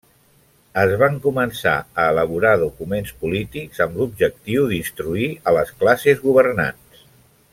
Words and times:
Es 0.83 0.93
van 1.01 1.17
començar 1.25 1.73
a 2.03 2.05
elaborar 2.13 2.53
documents 2.63 3.13
polítics 3.25 3.83
amb 3.87 4.01
l'objectiu 4.01 4.67
d'instruir 4.73 5.31
a 5.53 5.57
les 5.61 5.75
classes 5.83 6.25
governants. 6.27 7.07